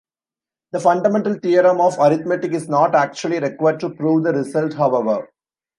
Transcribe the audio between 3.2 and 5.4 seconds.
required to prove the result, however.